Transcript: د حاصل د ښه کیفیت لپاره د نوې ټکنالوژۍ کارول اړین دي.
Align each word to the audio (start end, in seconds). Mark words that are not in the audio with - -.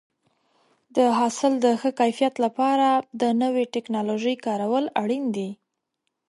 د 0.95 0.97
حاصل 1.17 1.53
د 1.65 1.65
ښه 1.79 1.89
کیفیت 1.99 2.33
لپاره 2.45 2.87
د 3.21 3.23
نوې 3.41 3.63
ټکنالوژۍ 3.73 4.35
کارول 4.45 4.85
اړین 5.01 5.25
دي. 5.35 5.49